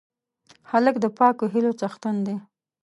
هلک 0.71 0.95
د 1.03 1.05
پاکو 1.17 1.45
هیلو 1.53 1.71
څښتن 1.79 2.15
دی. 2.25 2.35